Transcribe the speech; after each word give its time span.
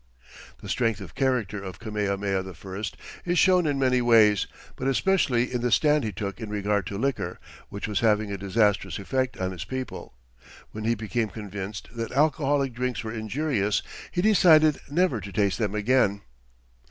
The 0.63 0.67
strength 0.67 0.99
of 0.99 1.13
character 1.13 1.61
of 1.63 1.77
Kamehameha 1.79 2.43
I 2.65 3.29
is 3.29 3.37
shown 3.37 3.67
in 3.67 3.77
many 3.77 4.01
ways, 4.01 4.47
but 4.75 4.87
especially 4.87 5.53
in 5.53 5.61
the 5.61 5.71
stand 5.71 6.03
he 6.03 6.11
took 6.11 6.41
in 6.41 6.49
regard 6.49 6.87
to 6.87 6.97
liquor, 6.97 7.39
which 7.69 7.87
was 7.87 7.99
having 7.99 8.31
a 8.31 8.37
disastrous 8.39 8.97
effect 8.97 9.37
on 9.37 9.51
his 9.51 9.63
people. 9.63 10.15
When 10.71 10.85
he 10.85 10.95
became 10.95 11.29
convinced 11.29 11.87
that 11.95 12.11
alcoholic 12.13 12.73
drinks 12.73 13.03
were 13.03 13.13
injurious, 13.13 13.83
he 14.09 14.23
decided 14.23 14.79
never 14.89 15.21
to 15.21 15.31
taste 15.31 15.59
them 15.59 15.75
again. 15.75 16.23